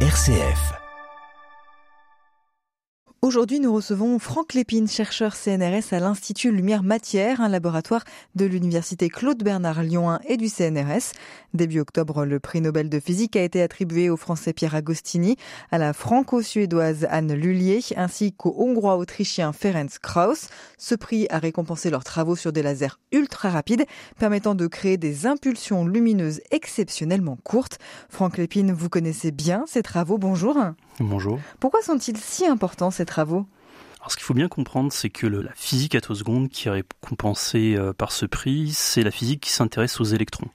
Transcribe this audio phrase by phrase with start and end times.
[0.00, 0.85] RCF.
[3.26, 8.04] Aujourd'hui, nous recevons Franck Lépine, chercheur CNRS à l'Institut Lumière Matière, un laboratoire
[8.36, 11.10] de l'Université Claude Bernard Lyon 1 et du CNRS.
[11.52, 15.34] Début octobre, le prix Nobel de physique a été attribué au Français Pierre Agostini,
[15.72, 20.46] à la franco-suédoise Anne Lullier, ainsi qu'au Hongrois-autrichien Ferenc Krauss.
[20.78, 23.86] Ce prix a récompensé leurs travaux sur des lasers ultra rapides,
[24.20, 27.80] permettant de créer des impulsions lumineuses exceptionnellement courtes.
[28.08, 30.16] Franck Lépine, vous connaissez bien ces travaux.
[30.16, 30.56] Bonjour.
[31.00, 31.38] Bonjour.
[31.60, 33.46] Pourquoi sont-ils si importants ces travaux?
[34.00, 37.74] Alors, ce qu'il faut bien comprendre, c'est que le, la physique attoseconde qui est récompensée
[37.76, 40.48] euh, par ce prix, c'est la physique qui s'intéresse aux électrons.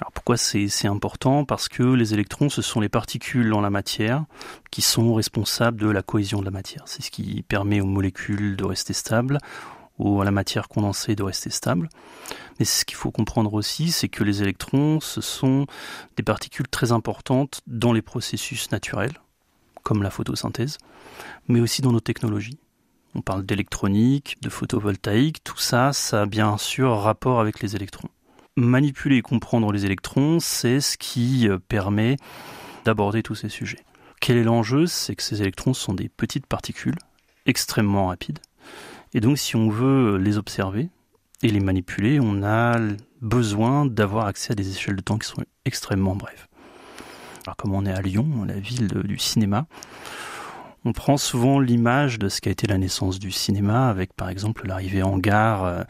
[0.00, 1.46] Alors pourquoi c'est important?
[1.46, 4.24] Parce que les électrons, ce sont les particules dans la matière
[4.70, 6.82] qui sont responsables de la cohésion de la matière.
[6.84, 9.38] C'est ce qui permet aux molécules de rester stables,
[9.98, 11.88] ou à la matière condensée de rester stable.
[12.58, 15.66] Mais ce qu'il faut comprendre aussi, c'est que les électrons, ce sont
[16.16, 19.14] des particules très importantes dans les processus naturels,
[19.86, 20.78] comme la photosynthèse,
[21.46, 22.58] mais aussi dans nos technologies.
[23.14, 28.08] On parle d'électronique, de photovoltaïque, tout ça, ça a bien sûr rapport avec les électrons.
[28.56, 32.16] Manipuler et comprendre les électrons, c'est ce qui euh, permet
[32.84, 33.84] d'aborder tous ces sujets.
[34.20, 34.86] Quel est l'enjeu?
[34.86, 36.98] C'est que ces électrons sont des petites particules
[37.46, 38.40] extrêmement rapides.
[39.14, 40.88] Et donc si on veut les observer
[41.44, 42.76] et les manipuler, on a
[43.20, 46.48] besoin d'avoir accès à des échelles de temps qui sont extrêmement brèves.
[47.46, 49.66] Alors comme on est à Lyon, la ville du cinéma,
[50.84, 54.66] on prend souvent l'image de ce qu'a été la naissance du cinéma, avec par exemple
[54.66, 55.82] l'arrivée en gare euh,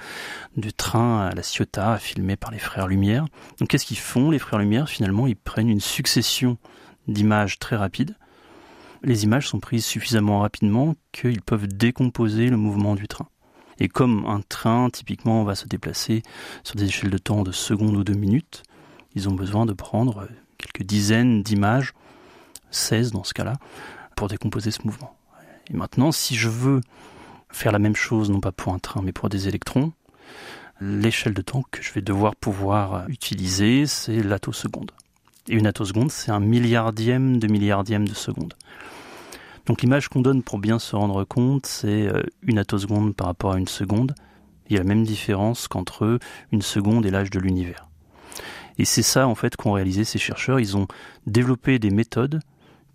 [0.59, 3.25] du train à la Ciotat, filmé par les frères Lumière.
[3.59, 4.89] Donc qu'est-ce qu'ils font les frères Lumière?
[4.89, 6.59] Finalement, ils prennent une succession
[7.09, 8.17] d'images très rapides.
[9.03, 13.29] Les images sont prises suffisamment rapidement qu'ils peuvent décomposer le mouvement du train.
[13.79, 16.23] Et comme un train, typiquement, va se déplacer
[16.65, 18.63] sur des échelles de temps de secondes ou de minutes,
[19.15, 21.93] ils ont besoin de prendre quelques dizaines d'images,
[22.71, 23.55] 16 dans ce cas-là,
[24.17, 25.17] pour décomposer ce mouvement.
[25.71, 26.81] Et maintenant, si je veux
[27.51, 29.93] faire la même chose, non pas pour un train, mais pour des électrons,
[30.81, 34.93] l'échelle de temps que je vais devoir pouvoir utiliser, c'est l'attoseconde.
[35.49, 38.55] Et une attoseconde, c'est un milliardième de milliardième de seconde.
[39.67, 43.53] Donc l'image qu'on donne pour bien se rendre compte, c'est euh, une attoseconde par rapport
[43.53, 44.15] à une seconde.
[44.69, 46.19] Il y a la même différence qu'entre
[46.53, 47.89] une seconde et l'âge de l'univers.
[48.79, 50.61] Et c'est ça en fait qu'ont réalisé ces chercheurs.
[50.61, 50.87] Ils ont
[51.27, 52.41] développé des méthodes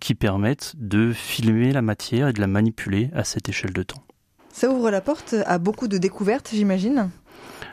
[0.00, 4.02] qui permettent de filmer la matière et de la manipuler à cette échelle de temps.
[4.52, 7.10] Ça ouvre la porte à beaucoup de découvertes, j'imagine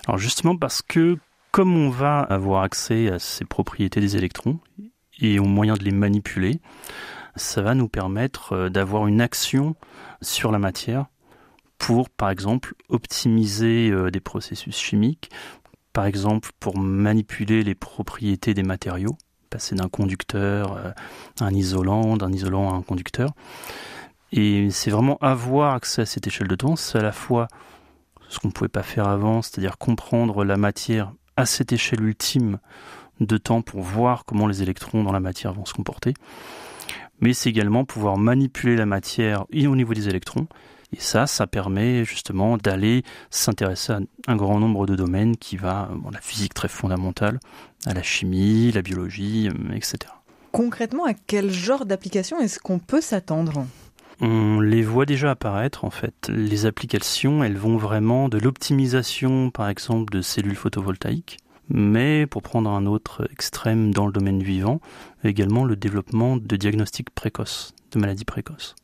[0.08, 1.18] Alors justement parce que
[1.52, 4.60] comme on va avoir accès à ces propriétés des électrons
[5.20, 6.62] et au moyen de les manipuler,
[7.36, 9.76] ça va nous permettre euh, d'avoir une action
[10.22, 11.08] sur la matière
[11.78, 15.32] pour, par exemple, optimiser euh, des processus chimiques,
[16.00, 19.18] par exemple pour manipuler les propriétés des matériaux,
[19.50, 20.92] passer d'un conducteur euh,
[21.42, 23.32] à un isolant, d'un isolant à un conducteur.
[24.32, 27.50] Et c'est vraiment avoir accès à cette échelle de temps, c'est à la fois
[28.30, 32.60] ce qu'on ne pouvait pas faire avant, c'est-à-dire comprendre la matière à cette échelle ultime
[33.20, 36.14] de temps pour voir comment les électrons dans la matière vont se comporter,
[37.20, 40.48] mais c'est également pouvoir manipuler la matière au niveau des électrons
[40.92, 45.90] et ça, ça permet justement d'aller s'intéresser à un grand nombre de domaines qui va,
[45.94, 47.40] bon, la physique très fondamentale,
[47.86, 49.98] à la chimie, la biologie, euh, etc.
[50.52, 53.68] Concrètement, à quel genre d'application est-ce qu'on peut s'attendre?
[54.20, 56.28] On les voit déjà apparaître en fait.
[56.28, 61.38] Les applications, elles vont vraiment de l'optimisation par exemple de cellules photovoltaïques,
[61.70, 64.82] mais pour prendre un autre extrême dans le domaine vivant,
[65.24, 68.76] également le développement de diagnostics précoces, de maladies précoces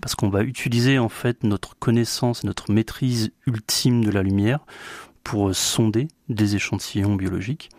[0.00, 4.60] parce qu'on va utiliser en fait notre connaissance, notre maîtrise ultime de la lumière
[5.24, 7.70] pour sonder des échantillons biologiques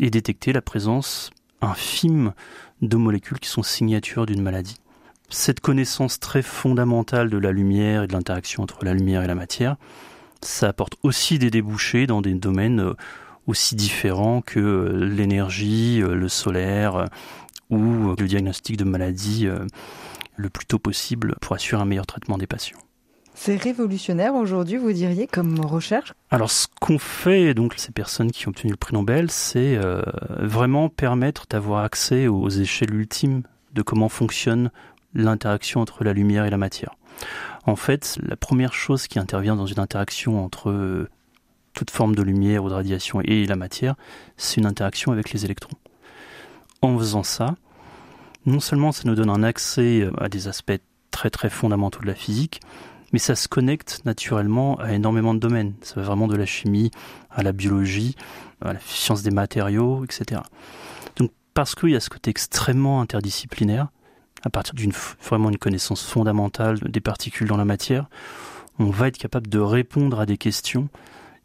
[0.00, 1.30] et détecter la présence
[1.60, 2.32] infime
[2.82, 4.76] de molécules qui sont signatures d'une maladie.
[5.28, 9.34] Cette connaissance très fondamentale de la lumière et de l'interaction entre la lumière et la
[9.34, 9.76] matière,
[10.42, 12.94] ça apporte aussi des débouchés dans des domaines euh,
[13.46, 17.06] aussi différents que euh, l'énergie, euh, le solaire
[17.68, 19.46] ou le diagnostic de maladies
[20.40, 22.78] le plus tôt possible pour assurer un meilleur traitement des patients.
[23.34, 26.12] C'est révolutionnaire aujourd'hui, vous diriez, comme recherche?
[26.30, 30.02] Alors, ce qu'on fait, donc, ces personnes qui ont obtenu le prix Nobel, c'est euh,
[30.40, 33.42] vraiment permettre d'avoir accès aux échelles ultimes
[33.72, 34.70] de comment fonctionne
[35.14, 36.96] l'interaction entre la lumière et la matière.
[37.64, 41.08] En fait, la première chose qui intervient dans une interaction entre euh,
[41.72, 43.94] toute forme de lumière ou de radiation et la matière,
[44.36, 45.76] c'est une interaction avec les électrons.
[46.82, 47.54] En faisant ça,
[48.46, 52.06] non seulement ça nous donne un accès euh, à des aspects très très fondamentaux de
[52.06, 52.60] la physique,
[53.12, 55.74] mais ça se connecte naturellement à énormément de domaines.
[55.82, 56.90] Ça va vraiment de la chimie
[57.30, 58.14] à la biologie,
[58.60, 60.40] à la science des matériaux, etc.
[61.16, 63.88] Donc parce qu'il y a ce côté extrêmement interdisciplinaire,
[64.42, 68.08] à partir d'une vraiment une connaissance fondamentale des particules dans la matière,
[68.78, 70.88] on va être capable de répondre à des questions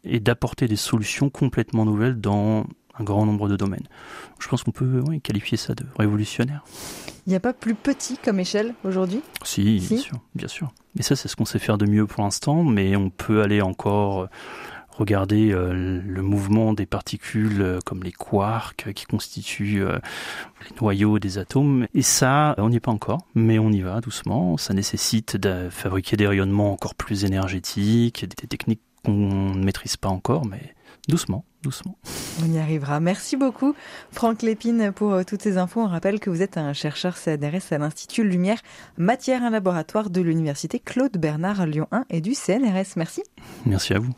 [0.04, 2.64] et d'apporter des solutions complètement nouvelles dans
[2.98, 3.86] un grand nombre de domaines.
[4.38, 6.64] Je pense qu'on peut qualifier ça de révolutionnaire.
[7.26, 9.22] Il n'y a pas plus petit comme échelle aujourd'hui?
[9.42, 10.72] Si, si, bien sûr, bien sûr.
[10.98, 13.60] Et ça, c'est ce qu'on sait faire de mieux pour l'instant, mais on peut aller
[13.60, 14.28] encore
[14.96, 19.98] regarder euh, le mouvement des particules euh, comme les quarks qui constituent euh,
[20.62, 21.86] les noyaux des atomes.
[21.94, 24.56] Et ça, on n'y est pas encore, mais on y va doucement.
[24.56, 30.08] Ça nécessite de fabriquer des rayonnements encore plus énergétiques, des techniques qu'on ne maîtrise pas
[30.08, 30.74] encore, mais
[31.08, 31.98] doucement, doucement.
[32.44, 33.00] On y arrivera.
[33.00, 33.74] Merci beaucoup,
[34.12, 35.80] Franck Lépine, pour toutes ces infos.
[35.80, 38.60] On rappelle que vous êtes un chercheur CNRS à l'Institut Lumière
[38.98, 42.96] Matière, un laboratoire de l'Université Claude Bernard Lyon 1 et du CNRS.
[42.96, 43.22] Merci.
[43.64, 44.12] Merci à vous.